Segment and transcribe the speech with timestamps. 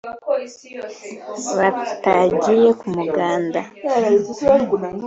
[1.57, 3.61] batagiye ku muganda